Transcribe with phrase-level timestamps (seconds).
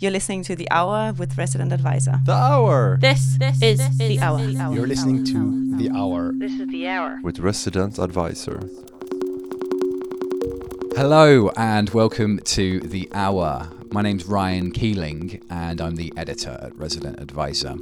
[0.00, 2.18] You're listening to The Hour with Resident Advisor.
[2.24, 2.96] The Hour!
[3.02, 4.46] This, this is this The is Hour.
[4.46, 4.74] The Hour.
[4.74, 6.32] You're listening to The Hour.
[6.32, 7.20] This is The Hour.
[7.22, 8.60] With Resident Advisor.
[10.96, 13.68] Hello and welcome to The Hour.
[13.92, 17.74] My name's Ryan Keeling and I'm the editor at Resident Advisor.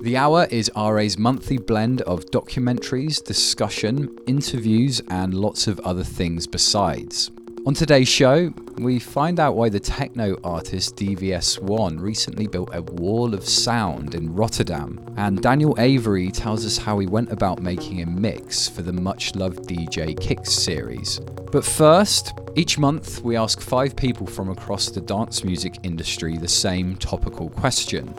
[0.00, 6.46] The Hour is RA's monthly blend of documentaries, discussion, interviews, and lots of other things
[6.46, 7.30] besides.
[7.66, 13.34] On today's show, we find out why the techno artist DVS1 recently built a wall
[13.34, 18.06] of sound in Rotterdam, and Daniel Avery tells us how he went about making a
[18.06, 21.18] mix for the much loved DJ Kicks series.
[21.50, 26.46] But first, each month we ask five people from across the dance music industry the
[26.46, 28.14] same topical question.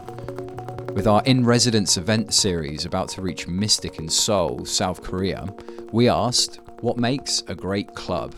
[0.94, 5.48] With our In Residence event series about to reach Mystik in Seoul, South Korea,
[5.94, 8.36] we asked, What makes a great club?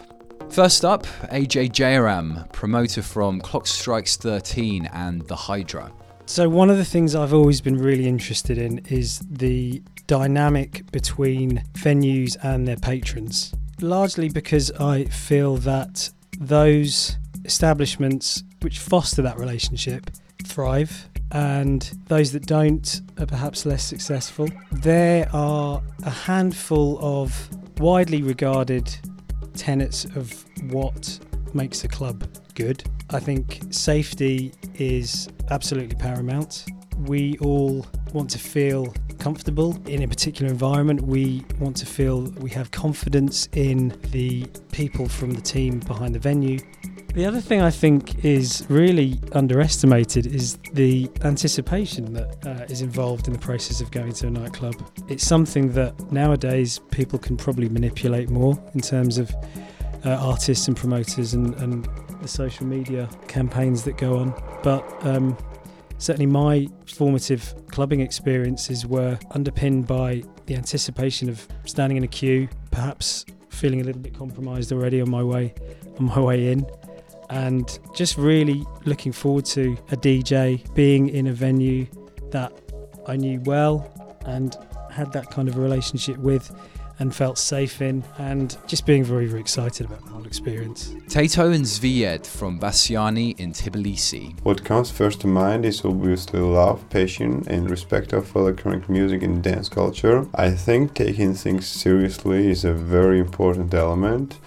[0.52, 5.92] First up, AJ Jairam, promoter from Clock Strikes 13 and The Hydra.
[6.26, 11.64] So, one of the things I've always been really interested in is the dynamic between
[11.74, 20.10] venues and their patrons, largely because I feel that those establishments which foster that relationship
[20.44, 24.50] thrive, and those that don't are perhaps less successful.
[24.72, 28.90] There are a handful of widely regarded
[29.54, 31.20] tenets of what
[31.54, 32.84] makes a club good.
[33.10, 36.66] I think safety is absolutely paramount.
[37.08, 41.02] We all want to feel comfortable in a particular environment.
[41.02, 46.20] We want to feel we have confidence in the people from the team behind the
[46.20, 46.60] venue.
[47.16, 53.28] The other thing I think is really underestimated is the anticipation that uh, is involved
[53.28, 54.76] in the process of going to a nightclub.
[55.08, 59.34] It's something that nowadays people can probably manipulate more in terms of
[60.06, 61.90] uh, artists and promoters and, and
[62.22, 64.34] the social media campaigns that go on.
[64.62, 65.36] But um,
[65.98, 72.48] certainly my formative clubbing experiences were underpinned by the anticipation of standing in a queue,
[72.70, 75.54] perhaps feeling a little bit compromised already on my way
[76.00, 76.66] on my way in
[77.30, 81.88] and just really looking forward to a DJ being in a venue
[82.32, 82.52] that
[83.08, 83.92] I knew well
[84.26, 84.56] and
[84.92, 86.52] had that kind of a relationship with
[87.00, 90.94] and felt safe in and just being very very excited about the whole experience.
[91.08, 94.38] Tato and Zviad from Bassiani in Tbilisi.
[94.44, 99.42] What comes first to mind is obviously love, passion, and respect of electronic music and
[99.42, 100.28] dance culture.
[100.36, 104.38] I think taking things seriously is a very important element.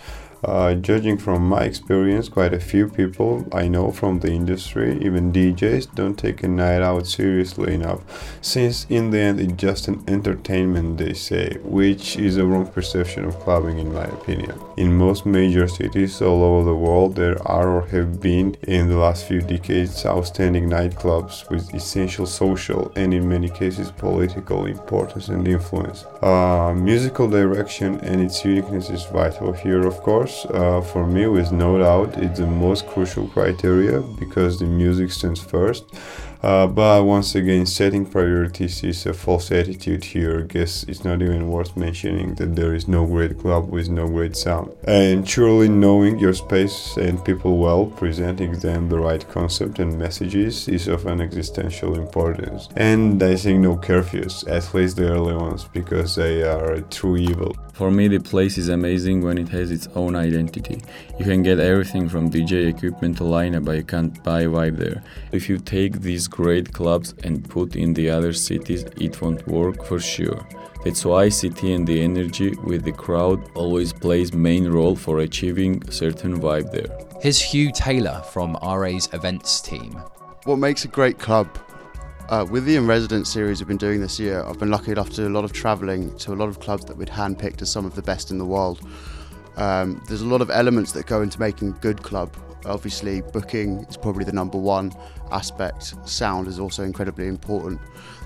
[0.44, 5.32] Uh, judging from my experience, quite a few people I know from the industry, even
[5.32, 8.00] DJs, don't take a night out seriously enough,
[8.40, 13.24] since in the end it's just an entertainment, they say, which is a wrong perception
[13.24, 14.58] of clubbing, in my opinion.
[14.76, 18.96] In most major cities all over the world, there are or have been in the
[18.96, 25.46] last few decades outstanding nightclubs with essential social and, in many cases, political importance and
[25.46, 26.04] influence.
[26.20, 31.52] Uh, musical direction and its uniqueness is vital here, of course uh, for me, with
[31.52, 35.84] no doubt, it's the most crucial criteria because the music stands first.
[36.42, 40.40] Uh, but once again, setting priorities is a false attitude here.
[40.40, 44.08] I guess it's not even worth mentioning that there is no great club with no
[44.08, 44.72] great sound.
[44.84, 50.66] And surely knowing your space and people well, presenting them the right concept and messages
[50.66, 52.68] is of an existential importance.
[52.74, 57.54] And I think no curfews, at least the early ones, because they are true evil.
[57.82, 60.80] For me, the place is amazing when it has its own identity.
[61.18, 65.02] You can get everything from DJ equipment to lineup, but you can't buy vibe there.
[65.32, 69.84] If you take these great clubs and put in the other cities, it won't work
[69.84, 70.46] for sure.
[70.84, 75.82] That's why city and the energy with the crowd always plays main role for achieving
[75.90, 76.96] certain vibe there.
[77.20, 80.00] Here's Hugh Taylor from RA's events team.
[80.44, 81.48] What makes a great club?
[82.32, 85.10] Uh, with the In Residence series we've been doing this year, I've been lucky enough
[85.10, 87.70] to do a lot of travelling to a lot of clubs that we'd handpicked as
[87.70, 88.80] some of the best in the world.
[89.56, 92.34] Um, there's a lot of elements that go into making a good club.
[92.64, 94.94] Obviously, booking is probably the number one
[95.30, 95.92] aspect.
[96.08, 97.78] Sound is also incredibly important.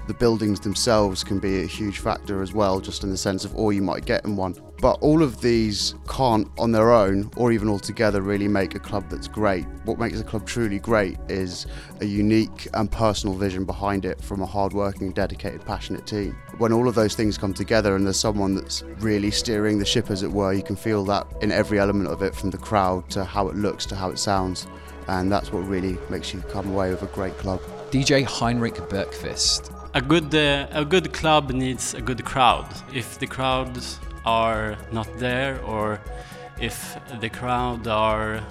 [0.06, 3.56] The buildings themselves can be a huge factor as well, just in the sense of
[3.56, 4.54] all you might get in one.
[4.81, 8.78] But all of these can't, on their own or even all together, really make a
[8.78, 9.64] club that's great.
[9.84, 11.67] What makes a club truly great is
[12.00, 16.37] a unique and personal vision behind it from a hard-working, dedicated, passionate team.
[16.58, 20.11] When all of those things come together and there's someone that's really steering the ship,
[20.11, 23.08] as it were, you can feel that in every element of it, from the crowd
[23.11, 24.67] to how it looks to how it sounds.
[25.08, 27.61] And that's what really makes you come away with a great club.
[27.90, 29.72] DJ Henrik Bergqvist.
[29.94, 32.67] A good uh, a good club needs a good crowd.
[32.93, 36.00] If the crowds are not there, or
[36.61, 38.43] if the crowd are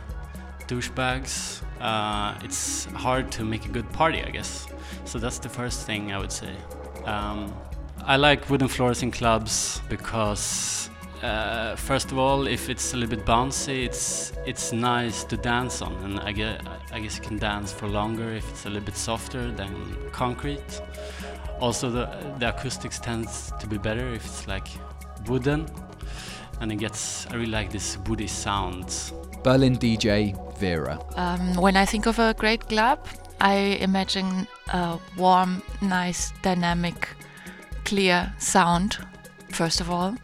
[0.68, 4.68] douchebags, uh, it's hard to make a good party, I guess.
[5.04, 6.56] So that's the first thing I would say.
[7.06, 7.54] Um,
[8.04, 10.89] I like wooden floors in clubs because,
[11.22, 15.81] uh, first of all, if it's a little bit bouncy, it's it's nice to dance
[15.81, 16.62] on, and I guess
[16.92, 19.71] I guess you can dance for longer if it's a little bit softer than
[20.12, 20.81] concrete.
[21.60, 22.06] Also, the
[22.39, 24.68] the acoustics tends to be better if it's like
[25.27, 25.68] wooden,
[26.62, 27.27] and it gets.
[27.27, 29.12] I really like this woody sound.
[29.44, 31.00] Berlin DJ Vera.
[31.16, 33.00] Um, when I think of a great club,
[33.39, 37.10] I imagine a warm, nice, dynamic,
[37.83, 38.98] clear sound,
[39.50, 40.16] first of all.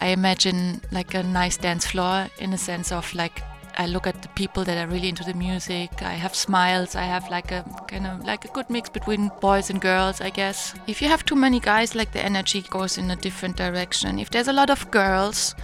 [0.00, 3.42] I imagine like a nice dance floor in a sense of like
[3.80, 6.02] I look at the people that are really into the music.
[6.02, 6.94] I have smiles.
[6.94, 10.28] I have like a kind of like a good mix between boys and girls, I
[10.28, 10.74] guess.
[10.86, 14.18] If you have too many guys, like the energy goes in a different direction.
[14.18, 15.54] If there's a lot of girls,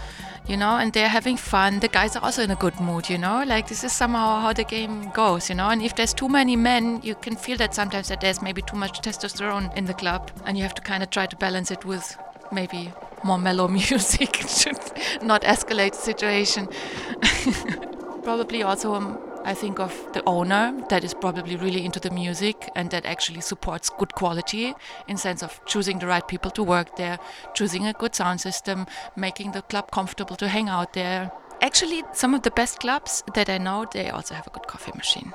[0.48, 3.18] you know, and they're having fun, the guys are also in a good mood, you
[3.18, 3.44] know.
[3.46, 5.68] Like this is somehow how the game goes, you know.
[5.68, 8.78] And if there's too many men, you can feel that sometimes that there's maybe too
[8.78, 11.84] much testosterone in the club, and you have to kind of try to balance it
[11.84, 12.16] with
[12.50, 14.70] maybe more mellow music to
[15.22, 16.66] not escalate the situation.
[18.26, 22.68] probably also um, I think of the owner that is probably really into the music
[22.74, 24.74] and that actually supports good quality
[25.06, 27.20] in sense of choosing the right people to work there,
[27.54, 31.30] choosing a good sound system, making the club comfortable to hang out there.
[31.62, 34.92] Actually, some of the best clubs that I know, they also have a good coffee
[34.96, 35.32] machine.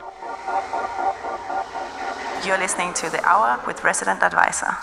[2.46, 4.76] You're listening to The Hour with Resident Advisor.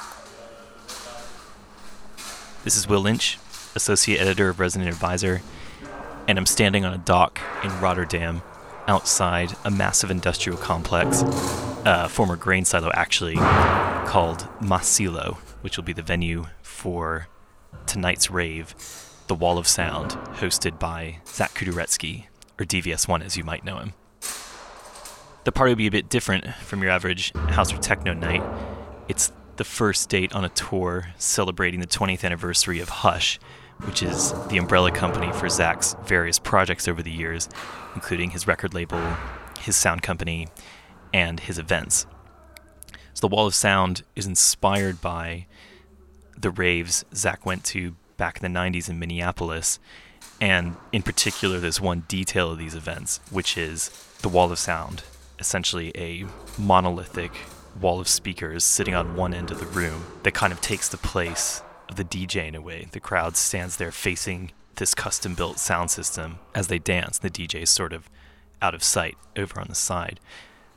[2.64, 3.38] This is Will Lynch,
[3.74, 5.42] Associate Editor of Resident Advisor,
[6.28, 8.42] and I'm standing on a dock in Rotterdam
[8.86, 11.22] outside a massive industrial complex,
[11.84, 17.28] uh, former grain silo actually, called Maassilo, which will be the venue for
[17.86, 18.74] tonight's rave,
[19.26, 22.26] The Wall of Sound, hosted by Zak Khutoretsky,
[22.60, 23.94] or DVS1 as you might know him.
[25.44, 28.42] The party will be a bit different from your average house or techno night.
[29.08, 33.40] It's the first date on a tour celebrating the 20th anniversary of Hush,
[33.84, 37.48] which is the umbrella company for Zak's various projects over the years,
[37.94, 39.16] including his record label,
[39.60, 40.48] his sound company,
[41.12, 42.06] and his events.
[43.14, 45.46] So the Wall of Sound is inspired by
[46.36, 49.78] the raves Zak went to back in the 90s in Minneapolis,
[50.40, 53.88] and in particular, there's one detail of these events, which is
[54.22, 55.02] the Wall of Sound,
[55.38, 56.26] essentially a
[56.56, 57.32] monolithic
[57.80, 60.96] wall of speakers sitting on one end of the room that kind of takes the
[60.96, 62.88] place of the DJ in a way.
[62.92, 67.18] The crowd stands there facing this custom built sound system as they dance.
[67.18, 68.08] The DJ is sort of
[68.62, 70.20] out of sight over on the side.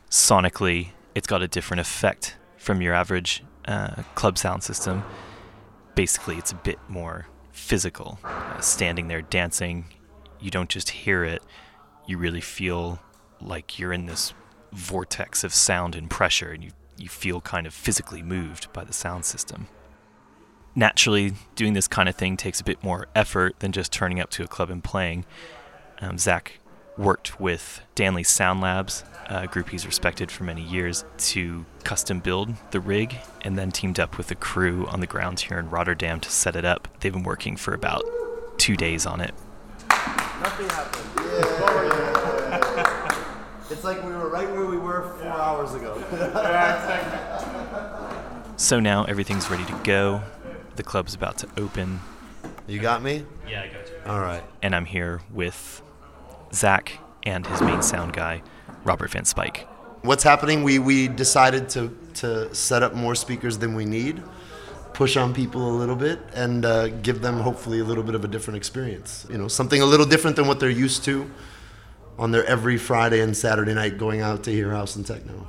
[0.10, 5.04] Sonically, it's got a different effect from your average uh, club sound system.
[5.96, 8.20] Basically, it's a bit more physical.
[8.24, 9.86] Uh, standing there dancing,
[10.40, 11.44] you don't just hear it,
[12.08, 13.00] you really feel
[13.40, 14.34] like you're in this
[14.72, 18.94] vortex of sound and pressure, and you, you feel kind of physically moved by the
[18.94, 19.68] sound system
[20.76, 24.30] naturally, doing this kind of thing takes a bit more effort than just turning up
[24.32, 25.26] to a club and playing.
[26.00, 26.60] Um, Zak
[26.98, 32.54] worked with Danley Sound Labs, a group he's respected for many years, to custom build
[32.72, 36.20] the rig and then teamed up with a crew on the grounds here in Rotterdam
[36.20, 36.88] to set it up.
[37.00, 38.04] They've been working for about
[38.58, 39.34] two days on it.
[39.90, 41.08] Nothing happened.
[41.18, 41.82] Yeah.
[43.70, 45.36] it's like we were right where we were four yeah.
[45.36, 45.98] hours ago.
[48.58, 50.22] so now everything's ready to go.
[50.76, 52.00] The club's about to open.
[52.68, 53.26] You got me?
[53.48, 53.96] Yeah, I got you.
[54.06, 54.44] All right.
[54.62, 55.82] And I'm here with
[56.54, 58.42] Zak and his main sound guy,
[58.84, 59.68] Robert Van Spike.
[60.02, 60.64] What's happening?
[60.64, 64.24] We we decided to to set up more speakers than we need,
[64.94, 68.26] push on people a little bit, and uh, give them hopefully a little bit of
[68.26, 69.28] a different experience.
[69.30, 71.30] You know, something a little different than what they're used to
[72.18, 75.48] on their every Friday and Saturday night going out to hear house and techno.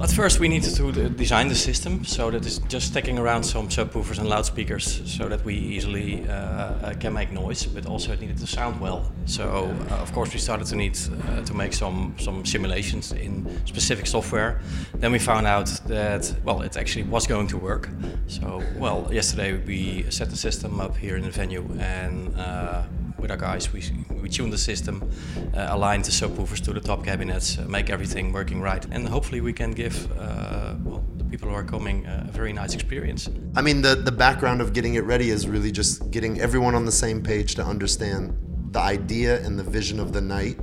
[0.00, 3.68] At first, we needed to design the system so that it's just sticking around some
[3.68, 8.20] subwoofers and loudspeakers so that we easily uh, uh, can make noise, but also it
[8.20, 9.10] needed to sound well.
[9.26, 13.44] So, uh, of course, we started to need uh, to make some, some simulations in
[13.66, 14.60] specific software.
[14.94, 17.88] Then we found out that, well, it actually was going to work.
[18.28, 22.84] So, well, yesterday we set the system up here in the venue and uh,
[23.18, 23.72] with our guys.
[23.72, 23.82] We,
[24.22, 25.10] we tune the system,
[25.54, 29.40] uh, align the subwoofers to the top cabinets, uh, make everything working right, and hopefully
[29.40, 33.28] we can give uh, well, the people who are coming uh, a very nice experience.
[33.56, 36.84] I mean, the, the background of getting it ready is really just getting everyone on
[36.84, 38.36] the same page to understand
[38.72, 40.58] the idea and the vision of the night.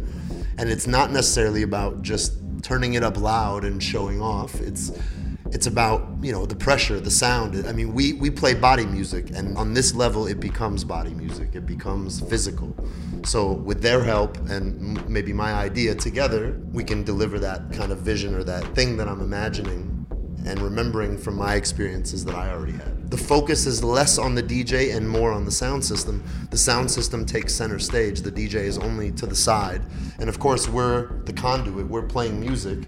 [0.58, 4.56] And it's not necessarily about just turning it up loud and showing off.
[4.62, 4.92] It's
[5.56, 7.66] It's about, you know, the pressure, the sound.
[7.66, 11.56] I mean, we, we play body music, and on this level, it becomes body music.
[11.56, 12.76] It becomes physical.
[13.24, 17.94] So, with their help and m- maybe my idea together, we can deliver that kind
[17.94, 20.06] of vision or that thing that I'm imagining
[20.46, 23.10] and remembering from my experiences that I already had.
[23.10, 26.22] The focus is less on the DJ and more on the sound system.
[26.52, 29.84] The sound system takes center stage, the DJ is only to the side.
[30.20, 32.80] And of course, we're the conduit, we're playing music.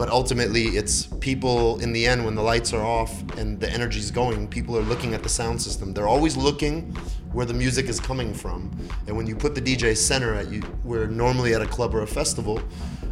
[0.00, 4.10] But ultimately, it's people in the end when the lights are off and the energy's
[4.10, 5.92] going, people are looking at the sound system.
[5.92, 6.96] They're always looking
[7.32, 8.70] where the music is coming from.
[9.06, 12.02] And when you put the DJ center at you, where normally at a club or
[12.02, 12.60] a festival,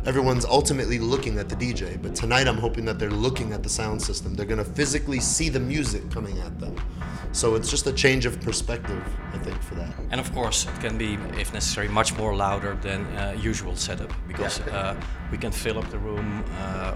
[0.06, 2.00] everyone's ultimately looking at the DJ.
[2.02, 4.34] But tonight I'm hoping that they're looking at the sound system.
[4.34, 6.74] They're gonna physically see the music coming at them.
[7.32, 9.02] So it's just a change of perspective,
[9.34, 9.94] I think, for that.
[10.10, 14.12] And of course, it can be, if necessary, much more louder than uh, usual setup
[14.26, 14.76] because Yeah.
[14.76, 16.94] uh, we can fill up the room uh,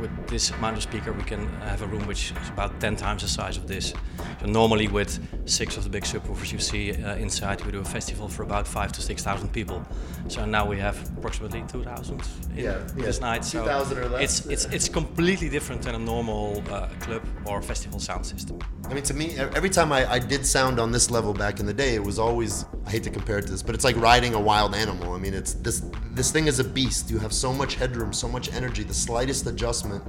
[0.00, 1.12] with this amount of speaker.
[1.12, 3.92] We can have a room which is about 10 times the size of this.
[4.40, 7.84] So normally, with six of the big subwoofers you see uh, inside, we do a
[7.84, 9.84] festival for about five to six thousand people.
[10.28, 12.22] So now we have approximately 2,000
[12.56, 13.44] in Yeah, this night.
[13.44, 17.60] So 2,000 or less, It's it's it's completely different than a normal uh, club or
[17.62, 18.58] festival sound system.
[18.90, 21.66] I mean, to me, every time I, I did sound on this level back in
[21.66, 23.96] the day, it was always, I hate to compare it to this, but it's like
[23.96, 25.12] riding a wild animal.
[25.12, 25.82] I mean, it's this,
[26.20, 27.10] this thing is a beast.
[27.10, 28.82] You have so much headroom, so much energy.
[28.82, 30.04] The slightest adjustment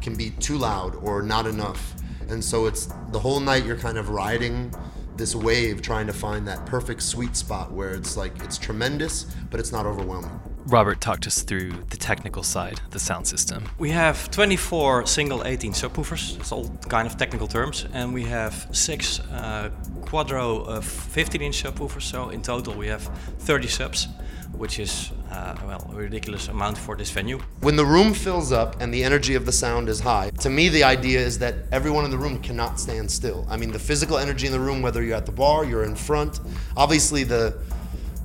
[0.00, 1.94] can be too loud or not enough.
[2.30, 4.74] And so it's the whole night you're kind of riding
[5.18, 9.60] this wave, trying to find that perfect sweet spot where it's like, it's tremendous, but
[9.60, 10.40] it's not overwhelming.
[10.64, 13.68] Robert talked us through the technical side of the sound system.
[13.78, 16.40] We have 24 single 18 subwoofers.
[16.40, 19.70] It's all kind of technical terms, and we have six uh,
[20.02, 22.02] quadro uh, 15-inch subwoofers.
[22.02, 23.02] So in total, we have
[23.40, 24.08] 30 subs,
[24.52, 27.38] which is uh, well a ridiculous amount for this venue.
[27.60, 30.68] When the room fills up and the energy of the sound is high, to me,
[30.68, 33.46] the idea is that everyone in the room cannot stand still.
[33.48, 35.96] I mean, the physical energy in the room, whether you're at the bar, you're in
[35.96, 36.40] front,
[36.76, 37.58] obviously the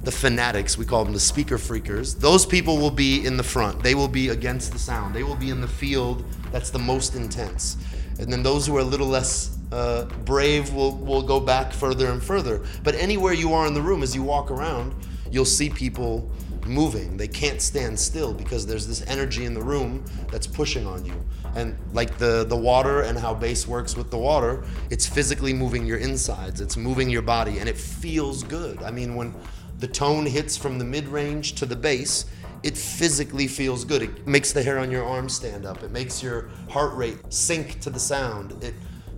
[0.03, 3.81] the fanatics, we call them the speaker freakers, those people will be in the front.
[3.81, 5.15] They will be against the sound.
[5.15, 7.75] They will be in the field that's the most intense.
[8.19, 12.11] And then those who are a little less uh, brave will, will go back further
[12.11, 12.63] and further.
[12.83, 14.93] But anywhere you are in the room, as you walk around,
[15.31, 16.29] you'll see people
[16.65, 17.17] moving.
[17.17, 21.23] They can't stand still because there's this energy in the room that's pushing on you.
[21.55, 25.85] And like the, the water and how bass works with the water, it's physically moving
[25.85, 28.81] your insides, it's moving your body, and it feels good.
[28.83, 29.33] I mean, when
[29.79, 32.25] the tone hits from the mid range to the bass,
[32.63, 34.01] it physically feels good.
[34.01, 37.79] It makes the hair on your arm stand up, it makes your heart rate sync
[37.81, 38.63] to the sound.
[38.63, 38.73] It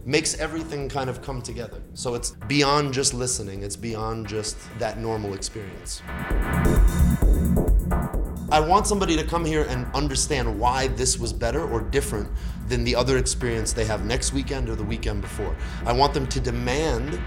[0.07, 1.81] makes everything kind of come together.
[1.93, 6.01] So it's beyond just listening, it's beyond just that normal experience.
[8.49, 12.29] I want somebody to come here and understand why this was better or different
[12.69, 15.53] than the other experience they have next weekend or the weekend before.
[15.85, 17.19] I want them to demand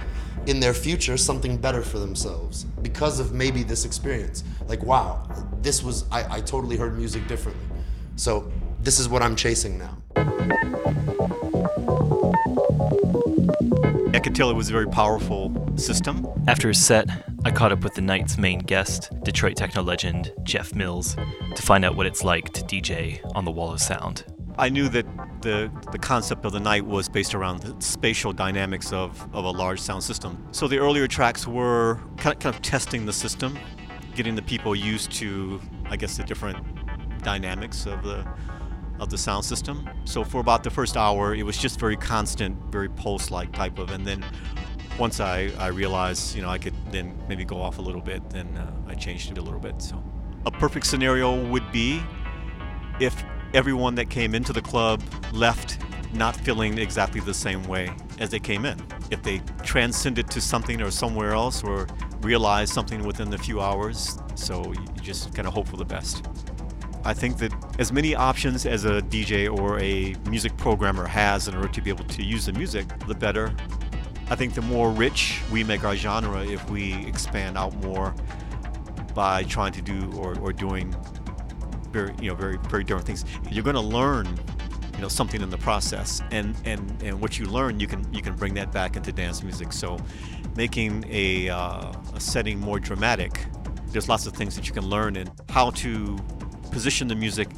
[0.46, 4.42] in their future something better for themselves because of maybe this experience.
[4.68, 5.28] Like, wow,
[5.60, 7.66] this was, I, I totally heard music differently.
[8.16, 11.39] So, this is what I'm chasing now.
[14.40, 16.26] Tell it was a very powerful system.
[16.48, 17.06] After his set,
[17.44, 21.14] I caught up with the night's main guest, Detroit techno legend Jeff Mills,
[21.54, 24.24] to find out what it's like to DJ on the Wall of Sound.
[24.56, 25.04] I knew that
[25.42, 29.50] the the concept of the night was based around the spatial dynamics of, of a
[29.50, 30.42] large sound system.
[30.52, 33.58] So the earlier tracks were kind of, kind of testing the system,
[34.14, 36.56] getting the people used to, I guess, the different
[37.22, 38.26] dynamics of the
[39.00, 39.88] of the sound system.
[40.04, 43.90] So for about the first hour, it was just very constant, very pulse-like type of,
[43.90, 44.24] and then
[44.98, 48.28] once I, I realized, you know, I could then maybe go off a little bit,
[48.30, 49.80] then uh, I changed it a little bit.
[49.80, 50.02] So
[50.46, 52.02] a perfect scenario would be
[53.00, 55.02] if everyone that came into the club
[55.32, 55.78] left
[56.12, 58.78] not feeling exactly the same way as they came in.
[59.10, 61.86] If they transcended to something or somewhere else or
[62.20, 66.26] realized something within a few hours, so you just kind of hope for the best.
[67.04, 71.54] I think that as many options as a DJ or a music programmer has in
[71.54, 73.54] order to be able to use the music, the better.
[74.28, 78.14] I think the more rich we make our genre if we expand out more
[79.14, 80.94] by trying to do or, or doing
[81.90, 84.26] very you know very very different things you're going to learn
[84.94, 88.22] you know something in the process and and and what you learn you can you
[88.22, 89.98] can bring that back into dance music so
[90.56, 93.46] making a, uh, a setting more dramatic
[93.88, 96.16] there's lots of things that you can learn in how to
[96.70, 97.48] position the music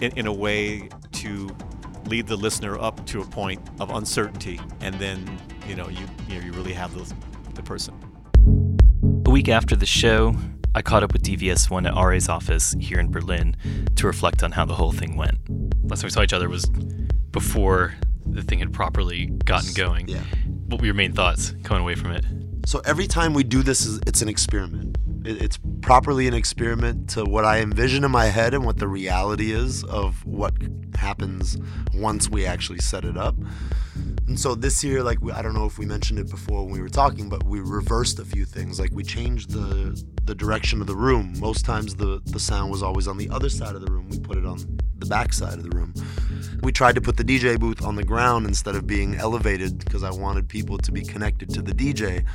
[0.00, 1.54] in, in a way to
[2.06, 6.38] lead the listener up to a point of uncertainty and then you know you you,
[6.38, 7.14] know, you really have the,
[7.54, 7.94] the person
[9.26, 10.34] A week after the show,
[10.74, 13.56] I caught up with DVS1 at RA's office here in Berlin
[13.96, 15.36] to reflect on how the whole thing went.
[15.90, 16.64] Last time we saw each other was
[17.32, 17.94] before
[18.24, 20.08] the thing had properly gotten going.
[20.08, 20.22] Yeah.
[20.68, 22.24] What were your main thoughts coming away from it?
[22.66, 24.87] So every time we do this, it's an experiment.
[25.28, 28.88] It- It's properly an experiment to what I envision in my head and what the
[28.88, 30.54] reality is of what
[30.96, 31.58] happens
[31.94, 33.36] once we actually set it up.
[34.28, 36.72] And so this year, like we, I don't know if we mentioned it before when
[36.72, 38.78] we were talking, but we reversed a few things.
[38.78, 41.32] Like we changed the the direction of the room.
[41.40, 44.06] Most times the the sound was always on the other side of the room.
[44.10, 44.58] We put it on
[44.98, 45.94] the back side of the room.
[46.62, 50.02] We tried to put the DJ booth on the ground instead of being elevated because
[50.02, 52.26] I wanted people to be connected to the DJ.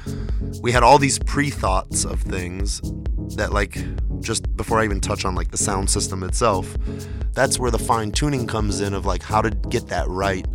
[0.64, 2.82] We had all these pre-thoughts of things
[3.36, 3.78] that like
[4.22, 6.76] just before I even touch on like the sound system itself,
[7.34, 10.48] that's where the fine tuning comes in of like how to get that right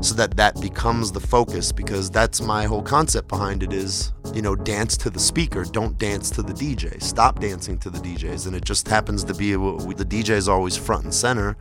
[0.00, 4.42] so that that becomes the focus because that's my whole concept behind it is you
[4.42, 8.46] know dance to the speaker don't dance to the dj stop dancing to the djs
[8.46, 11.56] and it just happens to be the dj is always front and center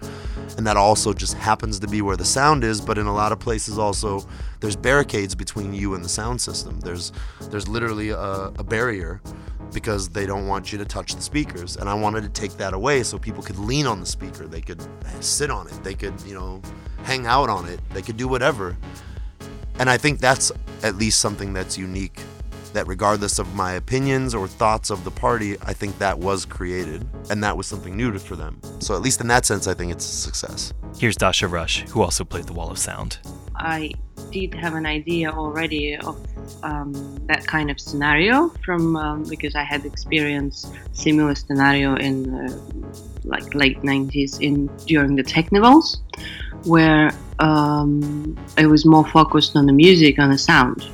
[0.58, 3.32] and that also just happens to be where the sound is but in a lot
[3.32, 4.26] of places also
[4.62, 6.80] there's barricades between you and the sound system.
[6.80, 7.12] There's
[7.50, 9.22] there's literally a, a barrier
[9.74, 11.78] because they don't want you to touch the speakers.
[11.78, 14.48] And i wanted to take that away so people could lean on the speaker.
[14.48, 14.82] They could
[15.20, 15.84] sit on it.
[15.84, 16.62] They could you know
[17.04, 17.80] hang out on it.
[17.92, 18.78] They could do whatever.
[19.80, 20.52] And i think that's
[20.84, 22.20] at least something that's unique
[22.74, 27.06] that regardless of my opinions or thoughts of the party i think that was created
[27.30, 28.60] and that was something new for them.
[28.80, 30.74] So at least in that sense i think it's a success.
[30.98, 33.20] Here's Dasha Rush, who also played the Wall of Sound.
[33.56, 33.92] I
[34.32, 36.18] did have an idea already of
[36.64, 36.94] um,
[37.28, 42.60] that kind of scenario from um, because I had experienced similar scenario in uh,
[43.24, 45.98] like late 90s in during the technivals
[46.66, 50.88] where um, it was more focused on the music and the sound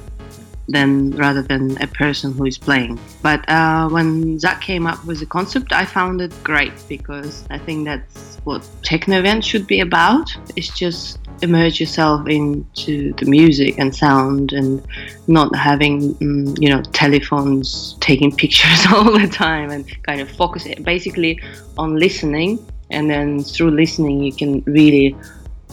[0.70, 3.00] than rather than a person who is playing.
[3.22, 7.58] But uh, when Zak came up with the concept, I found it great because I
[7.58, 10.30] think that's what techno event should be about.
[10.56, 14.86] It's just immerse yourself into the music and sound and
[15.28, 20.66] not having mm, you know telephones taking pictures all the time and kind of focus
[20.66, 21.40] it basically
[21.78, 22.66] on listening.
[22.90, 25.16] And then through listening you can really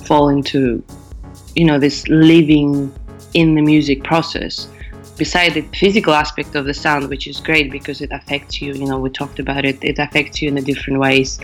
[0.05, 0.83] fall into
[1.55, 2.93] you know this living
[3.35, 4.69] in the music process.
[5.17, 8.87] Beside the physical aspect of the sound which is great because it affects you you
[8.87, 11.39] know we talked about it it affects you in a different ways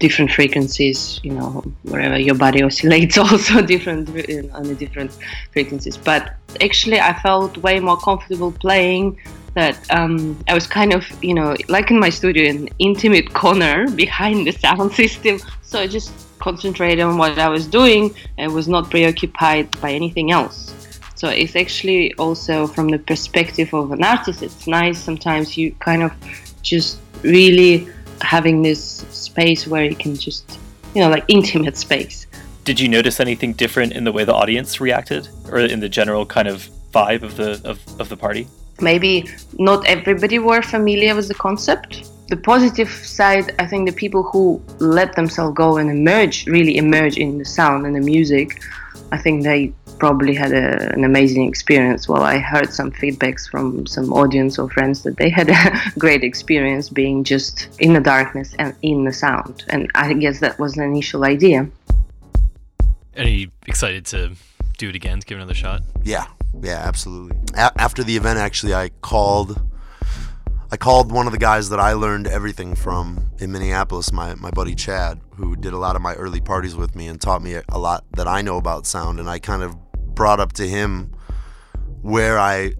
[0.00, 5.10] different frequencies you know wherever your body oscillates also different uh, on the different
[5.52, 9.16] frequencies but actually i felt way more comfortable playing
[9.54, 13.90] that um, I was kind of, you know, like in my studio, an intimate corner
[14.04, 15.40] behind the sound system.
[15.62, 20.30] So I just concentrated on what I was doing and was not preoccupied by anything
[20.30, 20.74] else.
[21.16, 26.02] So it's actually also from the perspective of an artist, it's nice sometimes you kind
[26.02, 26.12] of
[26.62, 27.88] just really
[28.22, 30.58] having this space where you can just,
[30.94, 32.26] you know, like intimate space.
[32.64, 36.26] Did you notice anything different in the way the audience reacted, or in the general
[36.26, 38.48] kind of vibe of the of, of the party?
[38.80, 39.28] maybe
[39.58, 42.10] not everybody were familiar with the concept.
[42.28, 47.16] The positive side, I think the people who let themselves go and emerge, really emerge
[47.16, 48.62] in the sound and the music,
[49.12, 52.08] I think they probably had a, an amazing experience.
[52.08, 56.24] Well, I heard some feedbacks from some audience or friends that they had a great
[56.24, 59.64] experience being just in the darkness and in the sound.
[59.68, 61.68] And I guess that was the initial idea.
[63.16, 64.32] Are you excited to
[64.78, 65.82] do it again, to give another shot?
[66.02, 66.26] Yeah,
[66.62, 67.36] yeah, absolutely.
[67.54, 69.60] A- after the event, actually, I called.
[70.72, 74.52] I called one of the guys that I learned everything from in Minneapolis, my, my
[74.52, 77.58] buddy Chad, who did a lot of my early parties with me and taught me
[77.68, 79.18] a lot that I know about sound.
[79.18, 79.76] And I kind of
[80.20, 81.10] brought up to him
[82.02, 82.74] where I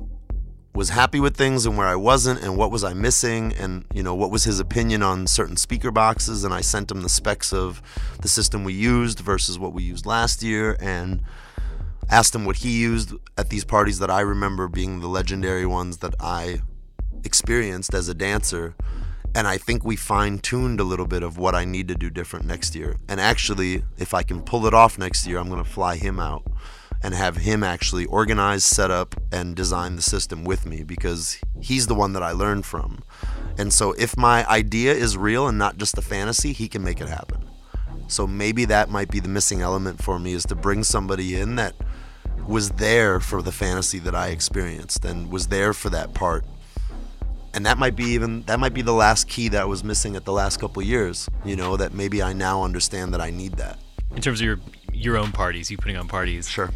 [0.74, 4.02] was happy with things and where I wasn't, and what was I missing, and you
[4.02, 6.44] know what was his opinion on certain speaker boxes.
[6.44, 7.80] And I sent him the specs of
[8.20, 11.22] the system we used versus what we used last year, and
[12.10, 15.96] asked him what he used at these parties that I remember being the legendary ones
[16.04, 16.60] that I
[17.24, 18.74] experienced as a dancer.
[19.34, 22.10] And I think we fine tuned a little bit of what I need to do
[22.10, 22.96] different next year.
[23.08, 26.20] And actually, if I can pull it off next year, I'm going to fly him
[26.20, 26.44] out
[27.02, 31.86] and have him actually organize, set up, and design the system with me because he's
[31.86, 33.02] the one that I learned from.
[33.56, 37.00] And so if my idea is real and not just a fantasy, he can make
[37.00, 37.48] it happen.
[38.08, 41.56] So maybe that might be the missing element for me is to bring somebody in
[41.56, 41.74] that
[42.46, 46.44] was there for the fantasy that I experienced and was there for that part.
[47.54, 50.16] And that might be even that might be the last key that I was missing
[50.16, 53.54] at the last couple years, you know, that maybe I now understand that I need
[53.54, 53.78] that.
[54.14, 54.60] In terms of your
[54.92, 56.48] your own parties, you putting on parties.
[56.48, 56.70] Sure.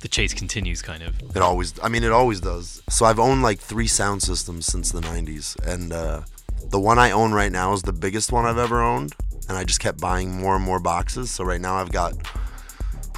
[0.00, 1.20] The chase continues, kind of.
[1.34, 2.82] It always, I mean, it always does.
[2.88, 5.56] So I've owned like three sound systems since the 90s.
[5.66, 6.22] And uh,
[6.70, 9.14] the one I own right now is the biggest one I've ever owned.
[9.48, 11.30] And I just kept buying more and more boxes.
[11.30, 12.14] So right now I've got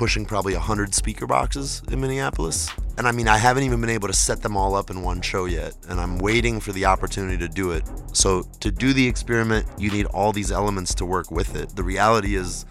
[0.00, 2.70] pushing probably 100 speaker boxes in Minneapolis.
[2.96, 5.20] And I mean, I haven't even been able to set them all up in one
[5.20, 7.82] show yet, and I'm waiting for the opportunity to do it.
[8.14, 11.76] So, to do the experiment, you need all these elements to work with it.
[11.76, 12.64] The reality is,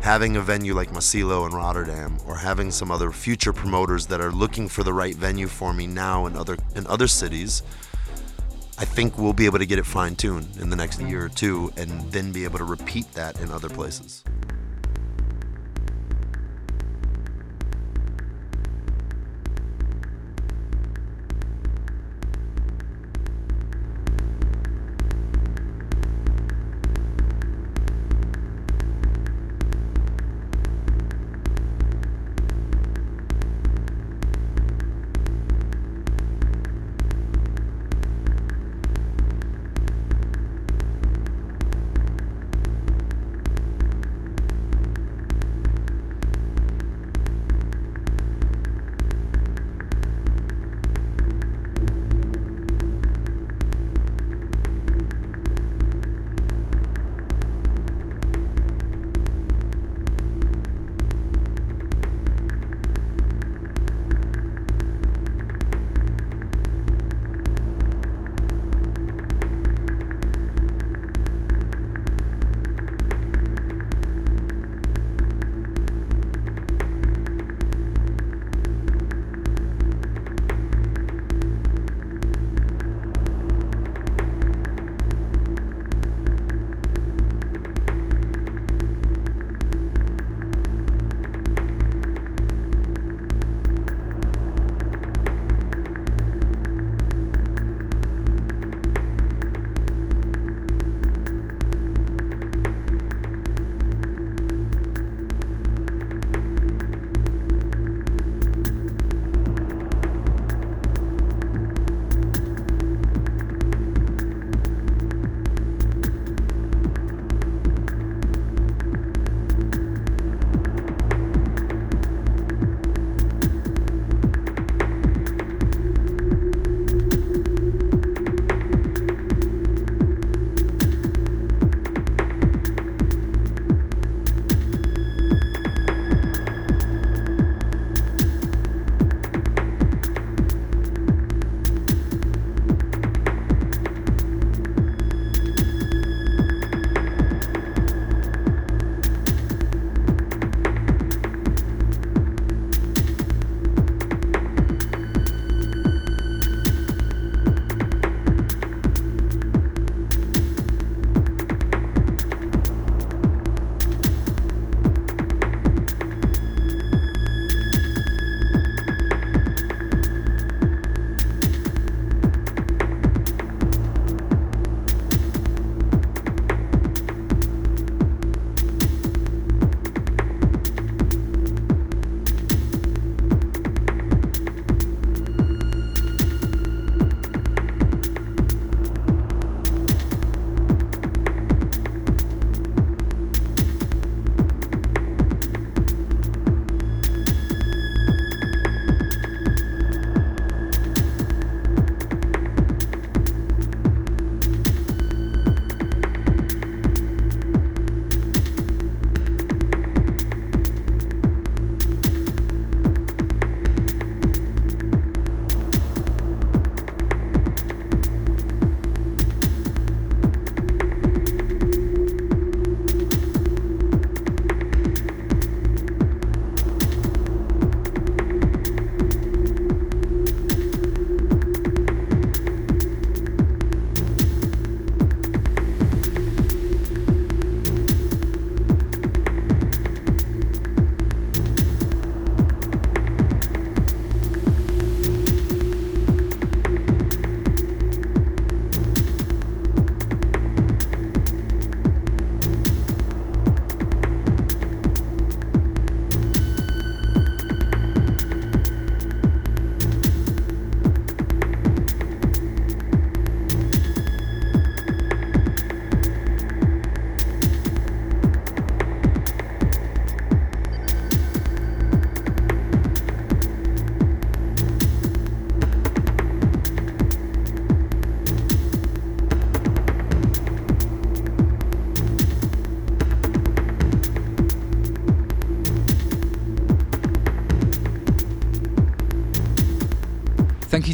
[0.00, 4.32] having a venue like Maassilo in Rotterdam or having some other future promoters that are
[4.32, 7.62] looking for the right venue for me now in other in other cities
[8.78, 11.28] I think we'll be able to get it fine tuned in the next year or
[11.30, 14.22] two and then be able to repeat that in other places.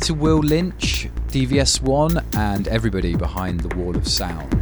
[0.03, 4.53] To Will Lynch, DVS1, and everybody behind the wall of sound.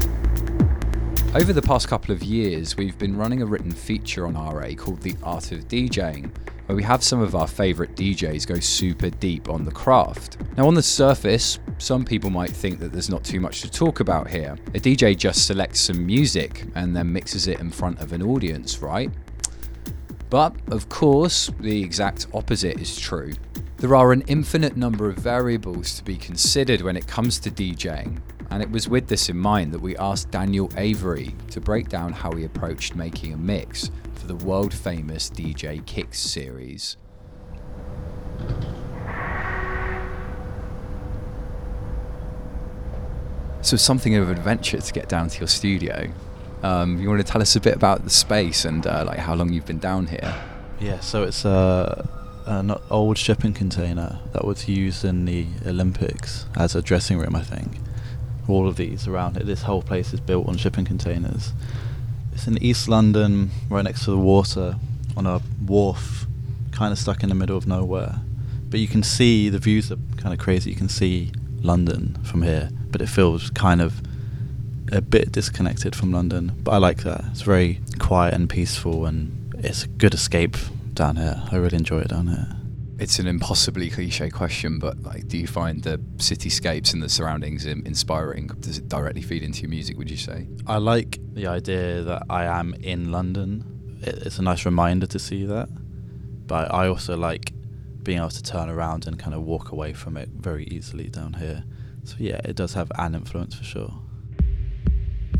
[1.35, 5.01] Over the past couple of years, we've been running a written feature on RA called
[5.01, 6.31] The Art of DJing,
[6.67, 10.37] where we have some of our favourite DJs go super deep on the craft.
[10.59, 14.01] Now, on the surface, some people might think that there's not too much to talk
[14.01, 14.59] about here.
[14.75, 18.83] A DJ just selects some music and then mixes it in front of an audience,
[18.83, 19.11] right?
[20.29, 23.33] But, of course, the exact opposite is true.
[23.81, 28.21] There are an infinite number of variables to be considered when it comes to DJing,
[28.51, 32.13] and it was with this in mind that we asked Daniel Avery to break down
[32.13, 36.99] how he approached making a mix for the world famous DJ Kicks series.
[43.63, 46.13] So, something of an adventure to get down to your studio.
[46.63, 49.35] Um, you want to tell us a bit about the space and uh, like how
[49.35, 50.35] long you've been down here?
[50.81, 52.20] Yeah, so it's a,
[52.51, 57.43] an old shipping container that was used in the Olympics as a dressing room, I
[57.43, 57.79] think.
[58.49, 59.47] All of these around it.
[59.47, 61.53] This whole place is built on shipping containers.
[62.33, 64.77] It's in East London, right next to the water,
[65.17, 66.27] on a wharf,
[66.73, 68.17] kind of stuck in the middle of nowhere.
[68.69, 70.71] But you can see the views are kind of crazy.
[70.71, 74.03] You can see London from here, but it feels kind of
[74.91, 76.51] a bit disconnected from London.
[76.65, 77.27] But I like that.
[77.31, 80.57] It's very quiet and peaceful, and it's a good escape
[81.01, 81.43] down here.
[81.51, 82.47] I really enjoy it down here.
[82.99, 87.65] It's an impossibly cliche question, but like, do you find the cityscapes and the surroundings
[87.65, 88.49] inspiring?
[88.61, 89.97] Does it directly feed into your music?
[89.97, 90.47] Would you say?
[90.67, 93.99] I like the idea that I am in London.
[94.03, 95.71] It's a nice reminder to see that,
[96.47, 97.55] but I also like
[98.03, 101.33] being able to turn around and kind of walk away from it very easily down
[101.33, 101.65] here.
[102.05, 104.03] So yeah, it does have an influence for sure.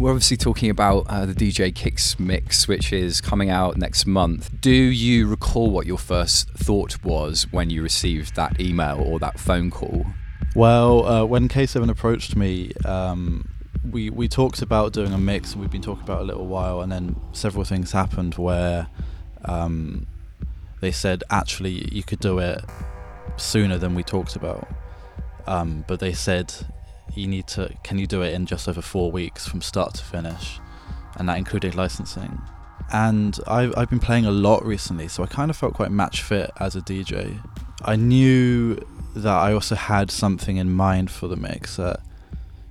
[0.01, 4.51] We're obviously talking about uh, the DJ Kicks mix, which is coming out next month.
[4.59, 9.39] Do you recall what your first thought was when you received that email or that
[9.39, 10.07] phone call?
[10.57, 13.47] Well, uh, when K7 approached me, um,
[13.91, 15.55] we we talked about doing a mix.
[15.55, 18.87] We've been talking about a little while, and then several things happened where
[19.45, 20.07] um,
[20.81, 22.65] they said actually you could do it
[23.37, 24.67] sooner than we talked about.
[25.47, 26.55] Um, but they said
[27.15, 30.05] you need to can you do it in just over four weeks from start to
[30.05, 30.61] finish?
[31.17, 32.41] And that included licensing.
[32.93, 36.23] And I've, I've been playing a lot recently so i kind of felt quite match
[36.23, 37.39] fit as a dj
[37.85, 38.75] i knew
[39.15, 42.01] that i also had something in mind for the mix that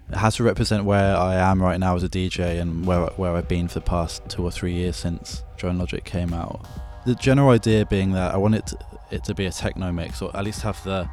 [0.09, 3.33] it has to represent where i am right now as a dj and where, where
[3.33, 6.65] i've been for the past two or three years since drone logic came out.
[7.05, 8.73] The general idea being that i wanted
[9.11, 11.09] it to be a techno mix or at least have the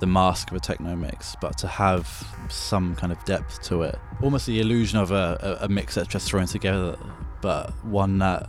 [0.00, 2.06] the mask of a techno mix, but to have
[2.48, 3.98] some kind of depth to it.
[4.22, 6.96] Almost the illusion of a, a, mix that's just thrown together,
[7.40, 8.48] but one that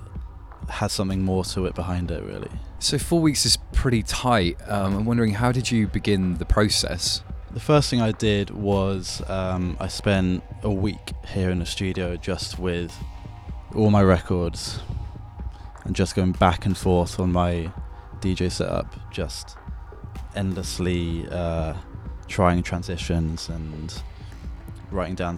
[0.70, 2.50] has something more to it behind it, really.
[2.80, 4.58] So, four weeks is pretty tight.
[4.68, 7.24] Um, I'm wondering, how did you begin the process?
[7.52, 12.16] The first thing I did was um, I spent a week here in the studio
[12.18, 12.94] just with
[13.74, 14.80] all my records
[15.84, 17.72] and just going back and forth on my
[18.20, 19.58] DJ setup, just
[20.38, 21.74] endlessly uh,
[22.28, 24.02] trying transitions and
[24.92, 25.38] writing down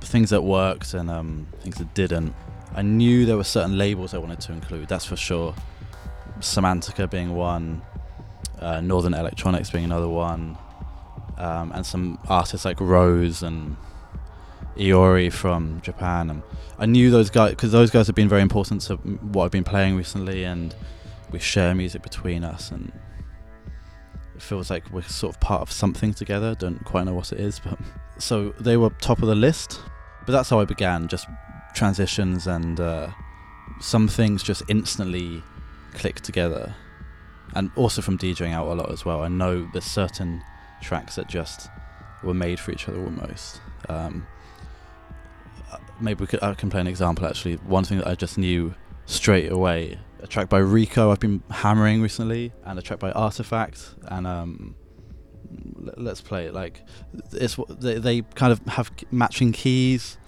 [0.00, 2.34] things that worked and um, things that didn't.
[2.74, 5.54] I knew there were certain labels I wanted to include, that's for sure.
[6.40, 7.82] Semantica being one,
[8.58, 10.58] uh, Northern Electronics being another one,
[11.38, 13.76] um, and some artists like Rose and
[14.76, 16.30] Iori from Japan.
[16.30, 16.42] And
[16.78, 19.64] I knew those guys because those guys have been very important to what I've been
[19.64, 20.74] playing recently, and
[21.30, 22.70] we share music between us.
[22.70, 22.92] And
[24.36, 26.54] it feels like we're sort of part of something together.
[26.54, 27.78] Don't quite know what it is, but
[28.18, 29.80] so they were top of the list.
[30.26, 31.26] But that's how I began, just
[31.74, 33.10] transitions and uh,
[33.80, 35.42] some things just instantly
[35.94, 36.74] click together.
[37.54, 39.22] And also from DJing out a lot as well.
[39.22, 40.42] I know there's certain
[40.82, 41.68] tracks that just
[42.22, 43.60] were made for each other almost.
[43.88, 44.26] Um,
[45.72, 47.54] uh, maybe could, I can play an example actually.
[47.56, 48.74] One thing that I just knew
[49.06, 53.94] straight away a track by Rico I've been hammering recently, and a track by Artifact,
[54.08, 54.74] and um,
[55.96, 56.54] let's play it.
[56.54, 56.82] Like
[57.32, 60.18] it's they, they kind of have matching keys.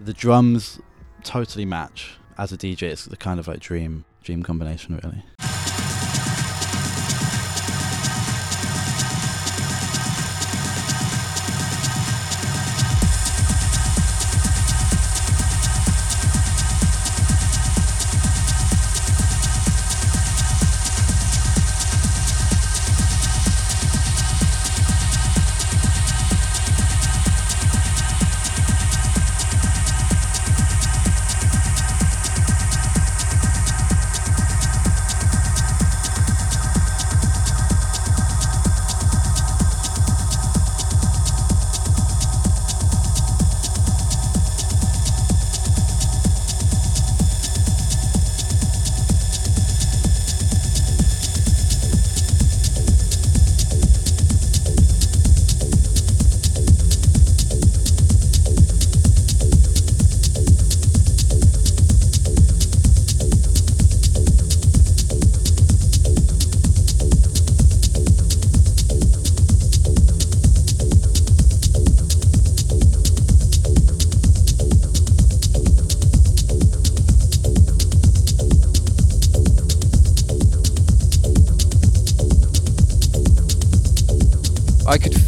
[0.00, 0.80] The drums
[1.24, 2.16] totally match.
[2.38, 5.49] As a DJ, it's the kind of like dream dream combination, really.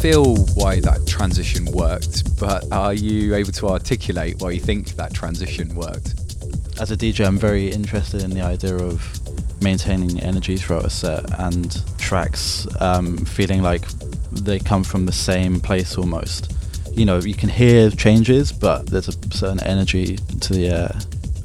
[0.03, 5.13] Feel why that transition worked, but are you able to articulate why you think that
[5.13, 6.15] transition worked?
[6.77, 9.01] As a DJ, I'm very interested in the idea of
[9.61, 13.87] maintaining energy throughout a set and tracks um, feeling like
[14.33, 16.53] they come from the same place almost.
[16.91, 20.93] You know, you can hear changes, but there's a certain energy to the air.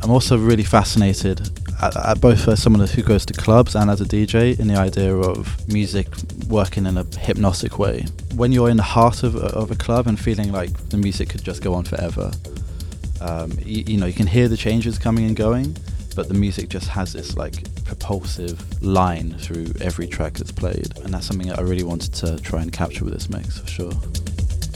[0.03, 1.49] I'm also really fascinated,
[1.81, 4.77] at, at both as someone who goes to clubs and as a DJ, in the
[4.77, 6.09] idea of music
[6.49, 8.05] working in a hypnotic way.
[8.39, 11.43] When you're in the heart of, of a club and feeling like the music could
[11.43, 12.31] just go on forever,
[13.21, 15.77] um, you, you know, you can hear the changes coming and going,
[16.15, 21.13] but the music just has this like propulsive line through every track that's played, and
[21.13, 23.93] that's something that I really wanted to try and capture with this mix for sure.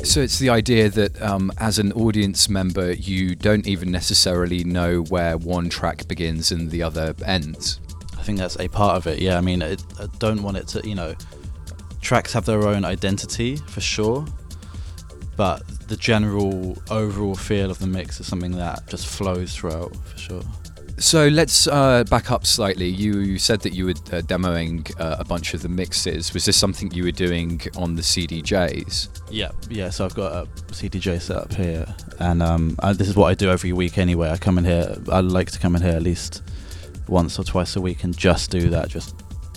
[0.02, 5.02] So it's the idea that um, as an audience member, you don't even necessarily know
[5.02, 7.78] where one track begins and the other ends.
[8.18, 9.20] I think that's a part of it.
[9.20, 11.14] Yeah, I mean, it, I don't want it to, you know,
[12.02, 14.26] tracks have their own identity for sure,
[15.36, 20.18] but the general overall feel of the mix is something that just flows throughout for
[20.18, 20.42] sure.
[20.98, 22.86] So let's uh, back up slightly.
[22.86, 26.34] You, you said that you were uh, demoing uh, a bunch of the mixes.
[26.34, 29.22] Was this something you were doing on the CDJs?
[29.30, 29.88] Yeah, yeah.
[29.88, 31.86] So I've got a CDJ set up here,
[32.18, 34.30] and um, I, this is what I do every week anyway.
[34.30, 34.94] I come in here.
[35.10, 36.42] I like to come in here at least
[37.08, 39.14] once or twice a week and just do that, just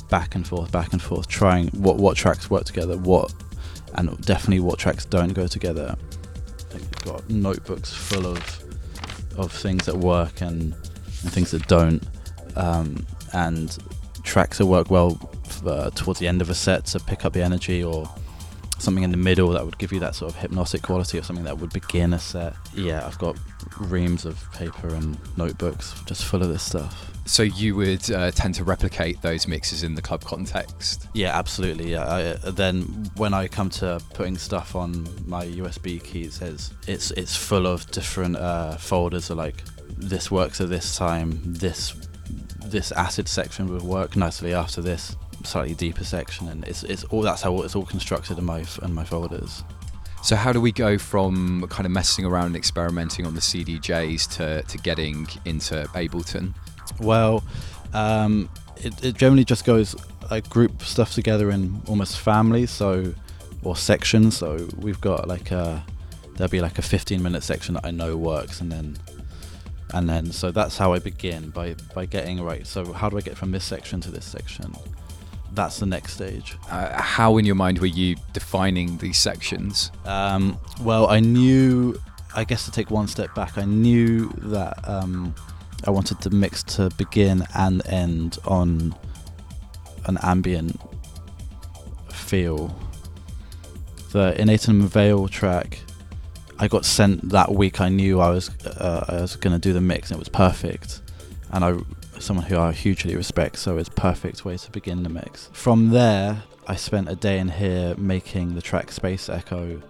[0.10, 3.34] back and forth, back and forth, trying what what tracks work together, what
[3.96, 5.96] and definitely what tracks don't go together.
[6.74, 8.64] I've got notebooks full of
[9.38, 12.04] of things that work and and things that don't,
[12.56, 13.78] um, and
[14.24, 15.18] tracks that work well
[15.66, 18.10] uh, towards the end of a set to pick up the energy, or
[18.78, 21.46] something in the middle that would give you that sort of hypnotic quality, or something
[21.46, 22.54] that would begin a set.
[22.74, 23.38] Yeah, I've got
[23.80, 27.12] reams of paper and notebooks just full of this stuff.
[27.28, 31.08] So you would uh, tend to replicate those mixes in the club context.
[31.14, 31.92] Yeah, absolutely.
[31.92, 32.06] Yeah.
[32.06, 32.84] I, uh, then
[33.18, 37.66] when I come to putting stuff on my USB key, it says it's it's full
[37.66, 39.32] of different uh, folders.
[39.32, 39.64] Of like
[39.98, 41.42] this works at this time.
[41.44, 41.96] This
[42.64, 47.22] this acid section would work nicely after this slightly deeper section, and it's it's all
[47.22, 49.64] that's how it's all constructed in my in my folders.
[50.22, 54.28] So how do we go from kind of messing around and experimenting on the CDJs
[54.38, 56.56] to, to getting into Ableton?
[57.00, 57.44] Well,
[57.94, 59.96] um, it, it generally just goes
[60.30, 63.14] I group stuff together in almost families, so
[63.64, 64.38] or sections.
[64.38, 65.84] So we've got like a
[66.36, 68.98] there'll be like a 15 minute section that I know works, and then
[69.94, 72.66] and then so that's how I begin by by getting right.
[72.66, 74.74] So how do I get from this section to this section?
[75.54, 76.58] That's the next stage.
[76.70, 79.92] Uh, how in your mind were you defining these sections?
[80.06, 82.00] Um, well, I knew.
[82.38, 85.34] I guess to take one step back, I knew that um,
[85.84, 88.96] I wanted the mix to begin and end on
[90.06, 90.80] an ambient
[92.10, 92.76] feel.
[94.12, 95.80] The Innatum Veil track
[96.58, 97.82] I got sent that week.
[97.82, 100.30] I knew I was uh, I was going to do the mix, and it was
[100.30, 101.02] perfect.
[101.52, 101.78] And I,
[102.20, 105.50] someone who I hugely respect, so it's perfect way to begin the mix.
[105.54, 109.82] From there, I spent a day in here making the track Space Echo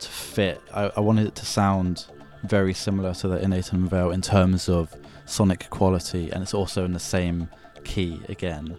[0.00, 0.60] to fit.
[0.74, 2.06] I, I wanted it to sound
[2.42, 4.92] very similar to the Innatum Veil in terms of
[5.30, 7.48] sonic quality, and it's also in the same
[7.84, 8.76] key again.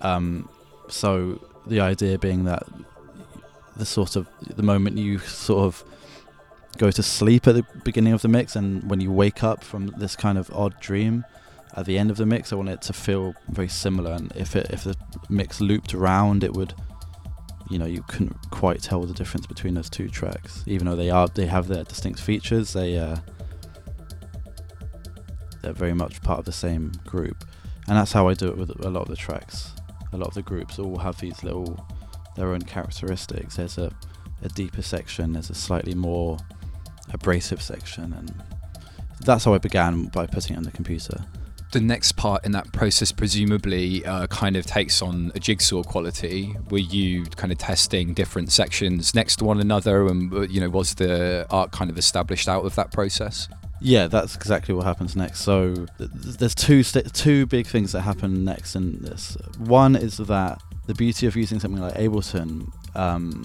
[0.00, 0.48] Um,
[0.88, 2.64] so the idea being that
[3.76, 5.84] the sort of the moment you sort of
[6.78, 9.88] go to sleep at the beginning of the mix, and when you wake up from
[9.98, 11.24] this kind of odd dream
[11.74, 14.12] at the end of the mix, I want it to feel very similar.
[14.12, 14.96] And if it if the
[15.28, 16.74] mix looped around, it would,
[17.70, 21.10] you know, you couldn't quite tell the difference between those two tracks, even though they
[21.10, 22.72] are they have their distinct features.
[22.72, 23.18] They uh,
[25.62, 27.44] they're very much part of the same group,
[27.86, 29.72] and that's how I do it with a lot of the tracks.
[30.12, 31.86] A lot of the groups all have these little
[32.36, 33.56] their own characteristics.
[33.56, 33.92] There's a
[34.42, 35.32] a deeper section.
[35.32, 36.38] There's a slightly more
[37.12, 38.34] abrasive section, and
[39.20, 41.24] that's how I began by putting it on the computer.
[41.70, 46.56] The next part in that process presumably uh, kind of takes on a jigsaw quality.
[46.70, 50.70] Were you kind of testing different sections next to one another, and uh, you know,
[50.70, 53.48] was the art kind of established out of that process?
[53.80, 55.40] Yeah, that's exactly what happens next.
[55.40, 59.36] So th- there's two st- two big things that happen next in this.
[59.58, 62.72] One is that the beauty of using something like Ableton.
[62.96, 63.44] Um,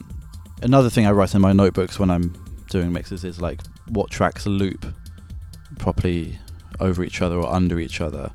[0.62, 2.34] another thing I write in my notebooks when I'm
[2.70, 4.86] doing mixes is like what tracks loop
[5.78, 6.40] properly
[6.80, 8.32] over each other or under each other.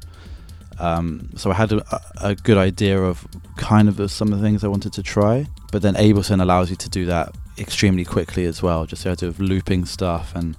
[0.79, 3.27] Um, so I had a, a, good idea of
[3.57, 6.77] kind of some of the things I wanted to try, but then Ableton allows you
[6.77, 8.87] to do that extremely quickly as well.
[8.87, 10.57] Just the idea of looping stuff, and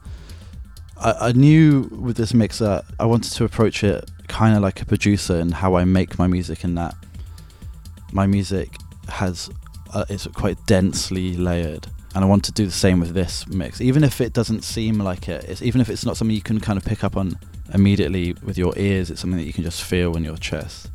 [0.99, 4.81] I, I knew with this mix that I wanted to approach it kind of like
[4.81, 6.95] a producer and how I make my music, and that
[8.11, 8.69] my music
[9.07, 9.49] has
[9.93, 11.87] uh, it's quite densely layered.
[12.15, 14.97] And I want to do the same with this mix, even if it doesn't seem
[14.99, 15.45] like it.
[15.47, 17.37] It's, even if it's not something you can kind of pick up on
[17.73, 20.89] immediately with your ears, it's something that you can just feel in your chest.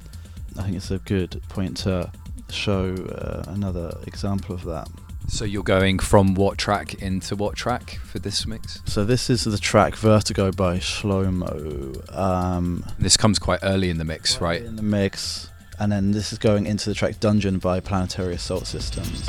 [0.59, 2.11] I think it's a good point to
[2.50, 4.88] show uh, another example of that.
[5.26, 8.80] So you're going from what track into what track for this mix?
[8.84, 12.16] So this is the track Vertigo by Shlomo.
[12.16, 14.62] Um, this comes quite early in the mix, right?
[14.62, 18.66] In the mix, and then this is going into the track Dungeon by Planetary Assault
[18.66, 19.28] Systems.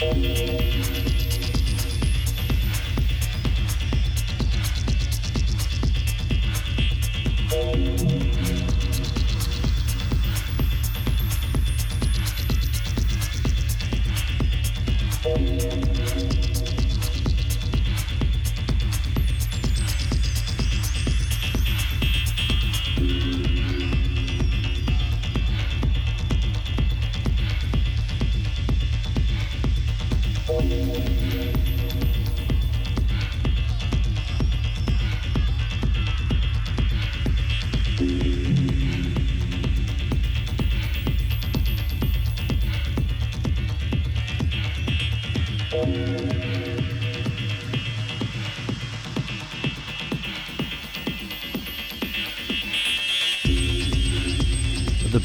[0.00, 0.49] The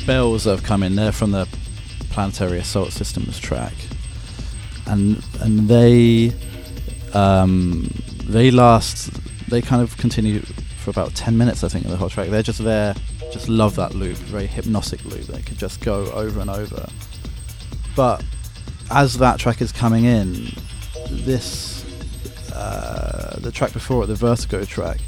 [0.05, 1.47] bells that have come in, they're from the
[2.11, 3.73] Planetary Assault Systems track,
[4.87, 6.33] and and they
[7.13, 7.89] um,
[8.23, 9.11] they last
[9.49, 10.39] they kind of continue
[10.77, 12.29] for about ten minutes, I think, of the whole track.
[12.29, 12.95] They're just there,
[13.31, 15.25] just love that loop, very hypnotic loop.
[15.25, 16.87] They could just go over and over.
[17.95, 18.23] But
[18.91, 20.47] as that track is coming in,
[21.09, 21.83] this
[22.53, 24.99] uh, the track before it, the Vertigo track,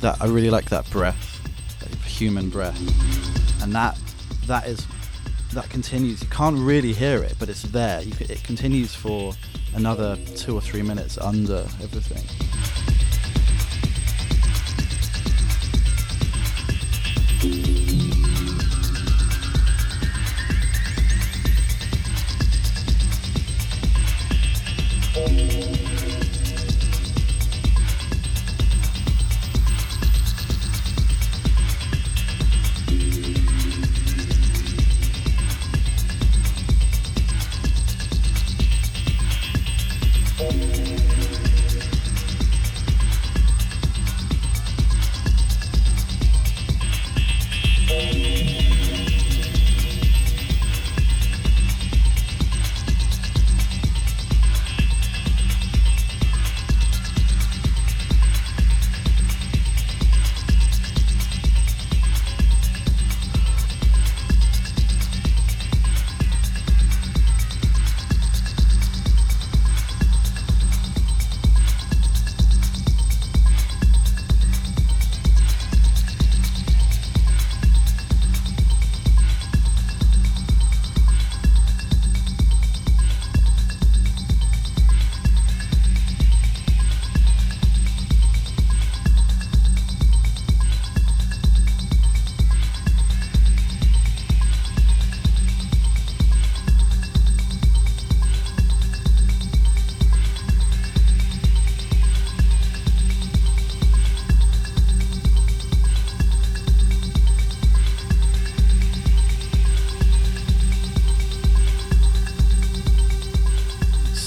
[0.00, 1.40] that I really like that breath,
[2.04, 3.37] human breath
[3.68, 3.98] and that
[4.46, 4.86] that is
[5.52, 6.22] that continues.
[6.22, 8.00] You can't really hear it, but it's there.
[8.02, 9.34] It continues for
[9.74, 12.24] another two or three minutes under everything.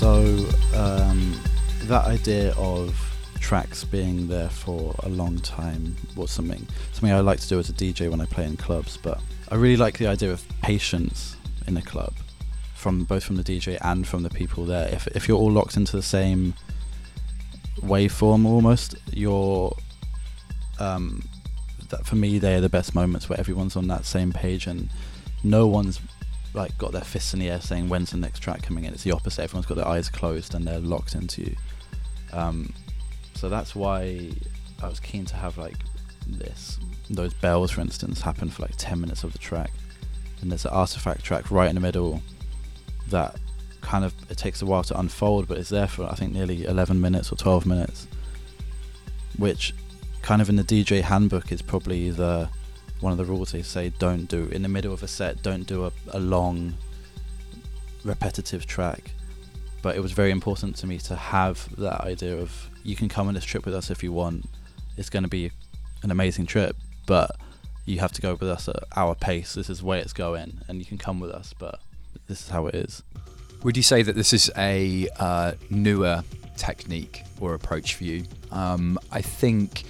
[0.02, 1.40] So um,
[1.84, 3.00] that idea of
[3.40, 7.70] tracks being there for a long time was something something I like to do as
[7.70, 8.98] a DJ when I play in clubs.
[8.98, 11.36] But I really like the idea of patience
[11.68, 12.16] in a club,
[12.74, 14.90] from both from the DJ and from the people there.
[14.92, 16.56] If if you're all locked into the same
[17.82, 19.72] waveform, almost, you're
[20.80, 21.22] um,
[21.90, 24.90] that for me they're the best moments where everyone's on that same page and
[25.44, 26.00] no one's
[26.54, 28.94] like got their fists in the air saying when's the next track coming in.
[28.94, 29.44] It's the opposite.
[29.44, 31.56] Everyone's got their eyes closed and they're locked into you.
[32.34, 32.74] Um,
[33.36, 34.32] so that's why
[34.82, 35.78] I was keen to have like
[36.28, 36.80] this,
[37.10, 39.72] those bells, for instance, happen for like ten minutes of the track,
[40.42, 42.22] and there's an Artefakt track right in the middle
[43.10, 43.36] that
[43.82, 46.66] kind of it takes a while to unfold, but it's there for I think nearly
[46.66, 48.08] 11 minutes or 12 minutes,
[49.38, 49.74] which
[50.22, 52.50] kind of in the DJ handbook is probably the
[53.02, 55.42] one of the rules they say don't do in the middle of a set.
[55.42, 56.76] Don't do a, a long
[58.04, 59.12] repetitive track.
[59.82, 63.28] But it was very important to me to have that idea of you can come
[63.28, 64.46] on this trip with us if you want.
[64.98, 65.52] It's going to be
[66.04, 66.76] an amazing trip,
[67.08, 67.32] but
[67.86, 69.54] you have to go with us at our pace.
[69.54, 71.80] This is where it's going, and you can come with us, but
[72.28, 73.04] this is how it is.
[73.64, 76.24] Would you say that this is a uh, newer
[76.58, 78.26] technique or approach for you?
[78.52, 79.84] Um, I think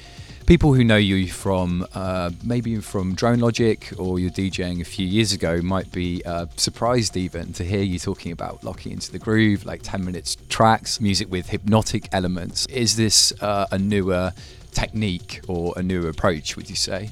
[0.52, 5.08] people who know you from uh, maybe from Drone Logic or your DJing a few
[5.08, 9.18] years ago might be uh, surprised even to hear you talking about locking into the
[9.18, 12.66] groove, like 10 minutes tracks, music with hypnotic elements.
[12.66, 14.34] Is this uh, a newer
[14.72, 17.12] technique or a newer approach, would you say?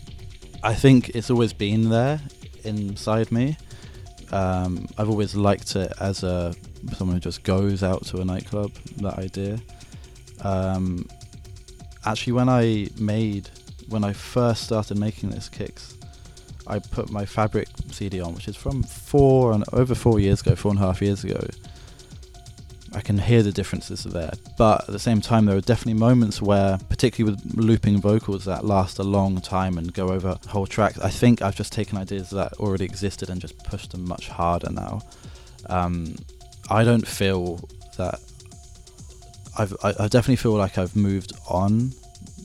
[0.61, 2.19] I think it's always been there
[2.65, 3.55] inside me.
[4.33, 6.53] Um, I've always liked it as a
[6.97, 8.73] someone who just goes out to a nightclub.
[8.97, 9.59] That idea.
[10.41, 11.07] Um,
[12.05, 13.49] actually, when I made
[13.89, 15.97] when I first started making this kicks,
[16.67, 20.55] I put my Fabric CD on, which is from four and over four years ago,
[20.55, 21.39] four and a half years ago.
[22.93, 26.41] I can hear the differences there, but at the same time, there are definitely moments
[26.41, 30.97] where, particularly with looping vocals that last a long time and go over whole tracks,
[30.99, 34.71] I think I've just taken ideas that already existed and just pushed them much harder
[34.71, 35.01] now.
[35.67, 36.15] Um,
[36.71, 38.19] I don't feel that
[39.57, 41.93] I've, I, I definitely feel like I've moved on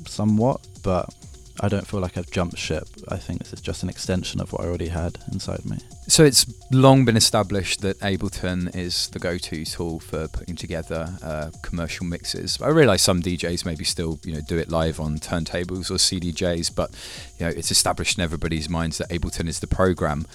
[0.06, 1.12] somewhat, but
[1.60, 2.88] I don't feel like I've jumped ship.
[3.08, 5.78] I think this is just an extension of what I already had inside me.
[6.08, 11.50] So it's long been established that Ableton is the go-to tool for putting together uh,
[11.62, 12.60] commercial mixes.
[12.60, 16.74] I realise some DJs maybe still, you know, do it live on turntables or CDJs,
[16.74, 16.90] but
[17.38, 20.26] you know, it's established in everybody's minds that Ableton is the program.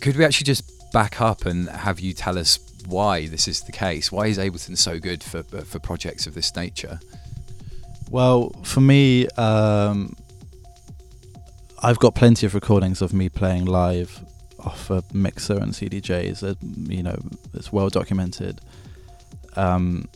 [0.00, 3.72] Could we actually just back up and have you tell us why this is the
[3.72, 4.10] case?
[4.12, 7.00] Why is Ableton so good for for projects of this nature?
[8.10, 10.14] Well, for me, um,
[11.82, 14.24] I've got plenty of recordings of me playing live
[14.60, 16.42] off a mixer and CDJs.
[16.42, 16.54] Uh,
[16.92, 17.16] you know,
[17.54, 18.60] it's well documented.
[19.56, 20.08] Um,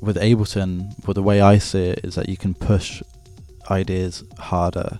[0.00, 3.02] with Ableton, well, the way I see it is that you can push
[3.70, 4.98] ideas harder.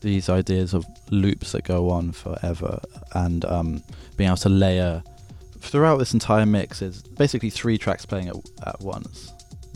[0.00, 2.80] These ideas of loops that go on forever,
[3.14, 3.82] and um,
[4.16, 5.02] being able to layer
[5.60, 8.36] throughout this entire mix is basically three tracks playing at,
[8.66, 9.32] at once,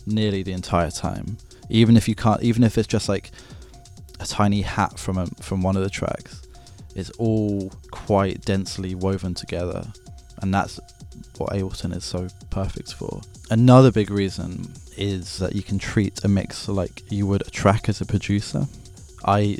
[0.06, 1.36] nearly the entire time.
[1.68, 3.30] Even if you can't, even if it's just like
[4.20, 6.42] a tiny hat from a, from one of the tracks,
[6.94, 9.86] it's all quite densely woven together,
[10.40, 10.78] and that's
[11.38, 13.20] what Ableton is so perfect for.
[13.50, 17.88] Another big reason is that you can treat a mix like you would a track
[17.88, 18.66] as a producer.
[19.24, 19.58] I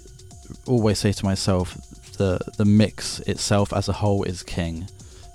[0.66, 1.77] always say to myself,
[2.18, 4.89] the the mix itself as a whole is king.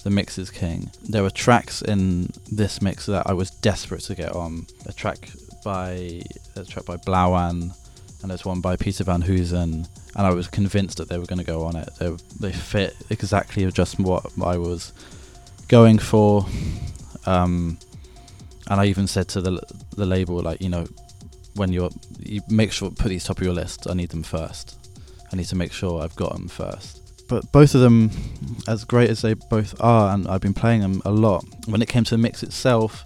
[0.04, 0.90] The mix is king.
[1.04, 4.66] There were tracks in this mix that I was desperate to get on.
[4.86, 5.30] A track
[5.64, 6.22] by
[6.56, 7.76] a track by Blawan,
[8.22, 11.40] and there's one by Peter Van Hoesen, and I was convinced that they were going
[11.40, 11.90] to go on it.
[12.00, 14.94] They they fit exactly just what I was
[15.68, 16.46] going for,
[17.26, 17.78] um,
[18.68, 19.62] and I even said to the
[19.96, 20.88] the label like you know
[21.56, 21.90] when you're
[22.20, 23.90] you make sure put these top of your list.
[23.90, 24.78] I need them first.
[25.32, 27.07] I need to make sure I've got them first.
[27.28, 28.12] But both of them,
[28.68, 31.44] as great as they both are, and I've been playing them a lot.
[31.66, 33.06] When it came to the mix itself,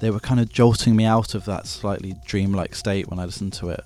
[0.00, 3.54] they were kind of jolting me out of that slightly dreamlike state when I listened
[3.54, 3.84] to it.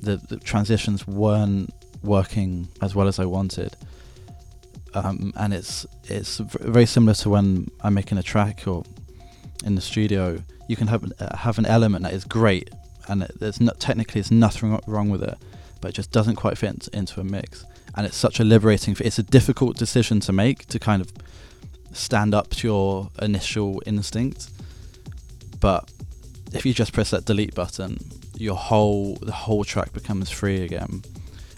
[0.00, 1.72] The, the transitions weren't
[2.02, 3.76] working as well as I wanted.
[4.94, 8.84] Um, and it's it's very similar to when I'm making a track or
[9.64, 10.42] in the studio.
[10.68, 12.70] You can have uh, have an element that is great,
[13.08, 15.36] and there's not technically there's nothing wrong with it,
[15.80, 17.64] but it just doesn't quite fit into a mix.
[17.98, 18.96] And it's such a liberating.
[19.00, 21.12] It's a difficult decision to make to kind of
[21.92, 24.48] stand up to your initial instinct,
[25.60, 25.90] but
[26.54, 27.98] if you just press that delete button,
[28.36, 31.02] your whole the whole track becomes free again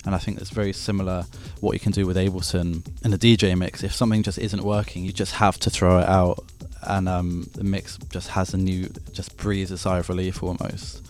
[0.04, 1.26] and I think that's very similar
[1.60, 3.82] what you can do with Ableton in a DJ mix.
[3.82, 6.44] If something just isn't working, you just have to throw it out,
[6.82, 11.06] and um, the mix just has a new, just breathes a sigh of relief almost.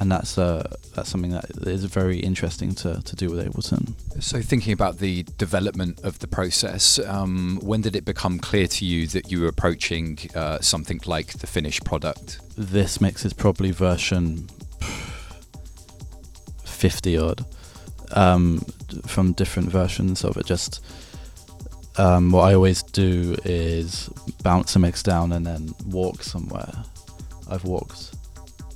[0.00, 3.94] And that's uh, that's something that is very interesting to, to do with Ableton.
[4.22, 8.84] So, thinking about the development of the process, um, when did it become clear to
[8.84, 12.40] you that you were approaching uh, something like the finished product?
[12.56, 14.48] This mix is probably version
[16.64, 17.44] 50 odd
[18.12, 18.60] um,
[19.06, 20.46] from different versions of it.
[20.46, 20.84] Just
[21.96, 24.08] um, what I always do is
[24.44, 26.72] bounce a mix down and then walk somewhere.
[27.50, 28.14] I've walked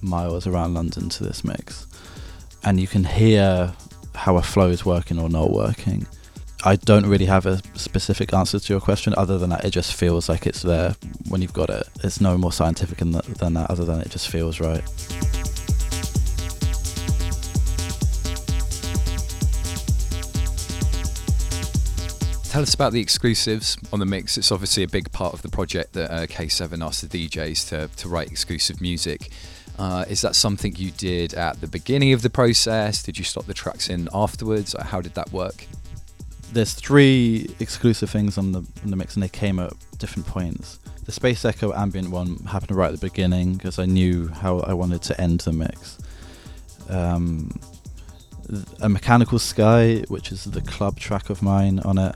[0.03, 1.87] miles around London to this mix,
[2.65, 3.75] and you can hear
[4.15, 6.07] how a flow is working or not working.
[6.65, 9.95] I don't really have a specific answer to your question other than that it just
[9.95, 10.95] feels like it's there
[11.29, 11.89] when you've got it.
[12.05, 14.85] It's no more scientific than that, other than it just feels right.
[22.53, 24.37] Tell us about the exclusives on the mix.
[24.37, 27.89] It's obviously a big part of the project that uh, K7 asked the DJs to,
[27.97, 29.31] to write exclusive music.
[29.79, 33.03] Uh, is that something you did at the beginning of the process?
[33.03, 34.77] Did you stop the tracks in afterwards?
[34.79, 35.67] How did that work?
[36.53, 40.79] There's three exclusive things on the, on the mix, and they came at different points.
[41.05, 44.75] The Space Echo ambient one happened right at the beginning because I knew how I
[44.75, 45.99] wanted to end the mix.
[46.89, 47.51] Um,
[48.81, 52.15] a Mechanical Sky, which is the club track of mine on it,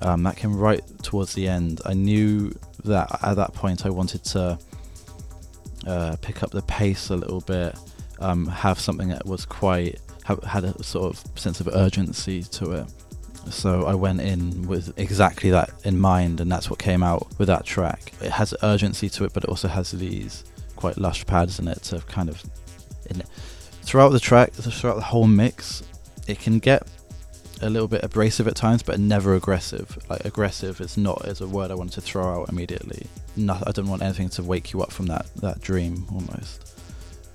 [0.00, 1.80] um, that came right towards the end.
[1.84, 2.52] I knew
[2.84, 4.58] that at that point I wanted to
[5.86, 7.76] uh, pick up the pace a little bit,
[8.20, 10.00] um, have something that was quite
[10.46, 12.86] had a sort of sense of urgency to it.
[13.50, 17.48] So I went in with exactly that in mind, and that's what came out with
[17.48, 18.12] that track.
[18.20, 20.44] It has urgency to it, but it also has these
[20.76, 22.42] quite lush pads in it to kind of.
[23.08, 23.22] In
[23.82, 25.82] throughout the track, throughout the whole mix,
[26.28, 26.86] it can get
[27.62, 29.98] a little bit abrasive at times, but never aggressive.
[30.08, 33.06] Like aggressive is not is a word I want to throw out immediately.
[33.36, 36.74] No, I don't want anything to wake you up from that that dream almost.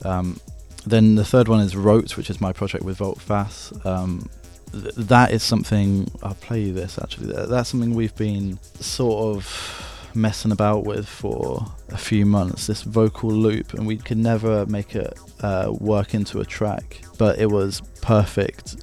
[0.04, 0.40] Um,
[0.86, 3.74] then the third one is Rote, which is my project with Volte-Face.
[3.86, 4.30] Um,
[4.72, 7.34] th- that is something I'll play you this actually.
[7.34, 12.68] That's something we've been sort of messing about with for a few months.
[12.68, 17.40] This vocal loop, and we could never make it uh, work into a track, but
[17.40, 18.78] it was perfect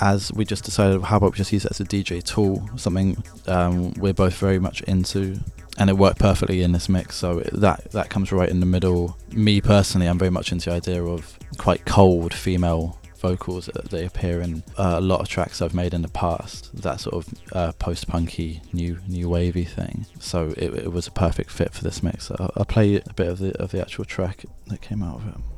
[0.00, 3.22] as we just decided, how about we just use it as a DJ tool, something
[3.46, 5.40] um, we're both very much into,
[5.78, 7.16] and it worked perfectly in this mix.
[7.16, 9.16] So that that comes right in the middle.
[9.32, 13.66] Me personally, I'm very much into the idea of quite cold female vocals.
[13.66, 16.74] That they appear in uh, a lot of tracks I've made in the past.
[16.82, 20.06] That sort of uh, post-punky, new new wavy thing.
[20.20, 22.30] So it, it, was a perfect fit for this mix.
[22.30, 25.28] I'll, I'll play a bit of the of the actual track that came out of
[25.28, 25.57] it.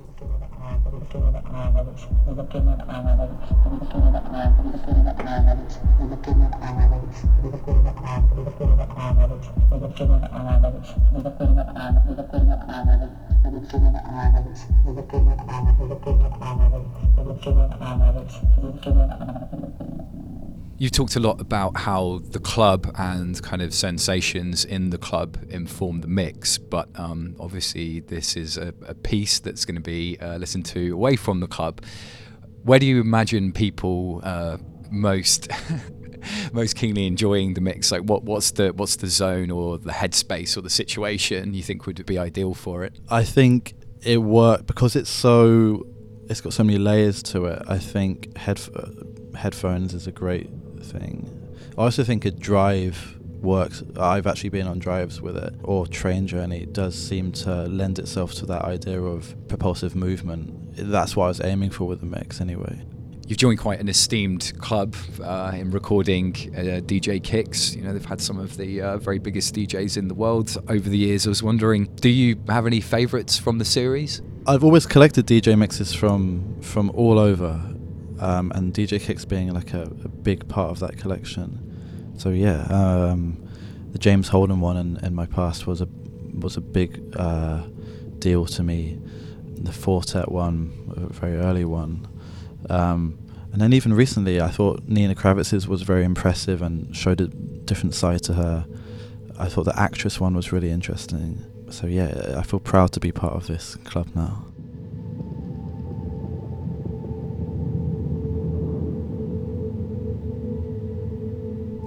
[19.12, 19.69] I'm
[20.80, 25.36] You've talked a lot about how the club and kind of sensations in the club
[25.50, 30.16] inform the mix, but um, obviously this is a, a piece that's going to be
[30.22, 31.82] uh, listened to away from the club.
[32.62, 34.56] Where do you imagine people uh,
[34.90, 35.48] most
[36.54, 37.92] most keenly enjoying the mix?
[37.92, 41.84] Like, what what's the what's the zone or the headspace or the situation you think
[41.84, 42.98] would be ideal for it?
[43.10, 45.86] I think it worked because it's so
[46.30, 47.62] it's got so many layers to it.
[47.68, 48.58] I think head,
[49.34, 50.48] headphones is a great
[50.82, 51.28] thing.
[51.78, 53.82] I also think a drive works.
[53.98, 56.62] I've actually been on drives with it, or train journey.
[56.62, 60.76] It does seem to lend itself to that idea of propulsive movement.
[60.76, 62.82] That's what I was aiming for with the mix, anyway.
[63.26, 67.76] You've joined quite an esteemed club uh, in recording uh, DJ kicks.
[67.76, 70.88] You know, they've had some of the uh, very biggest DJs in the world over
[70.88, 71.26] the years.
[71.26, 74.20] I was wondering, do you have any favourites from the series?
[74.48, 77.62] I've always collected DJ mixes from from all over
[78.20, 82.14] um, and DJ Kicks being like a, a, big part of that collection.
[82.18, 83.42] So yeah, um,
[83.92, 85.88] the James Holden one in, in, my past was a
[86.38, 87.62] was a big uh,
[88.18, 88.98] deal to me.
[89.56, 92.06] The Four Tet one, a very early one,
[92.68, 93.18] um,
[93.52, 97.94] and then even recently, I thought Nina Kraviz's was very impressive and showed a different
[97.94, 98.66] side to her.
[99.38, 101.44] I thought the Actress one was really interesting.
[101.70, 104.44] So yeah, I feel proud to be part of this club now.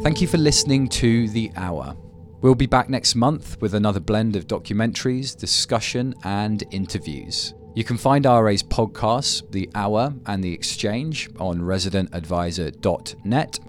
[0.04, 1.96] Thank you for listening to The Hour.
[2.42, 7.54] We'll be back next month with another blend of documentaries, discussion, and interviews.
[7.74, 13.60] You can find RA's podcasts, The Hour and The Exchange, on residentadvisor.net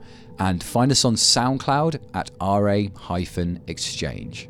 [0.41, 2.89] and find us on SoundCloud at RA
[3.69, 4.49] Exchange.